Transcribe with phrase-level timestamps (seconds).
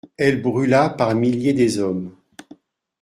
[0.17, 2.15] Elle brûla par milliers des hommes.